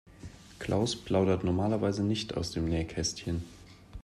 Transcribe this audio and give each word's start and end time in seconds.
Klaus 0.57 0.95
plaudert 0.95 1.43
normalerweise 1.43 2.03
nicht 2.03 2.35
aus 2.35 2.49
dem 2.49 2.65
Nähkästchen. 2.67 3.43